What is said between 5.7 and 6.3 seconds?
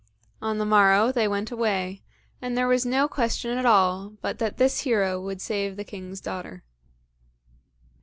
the king's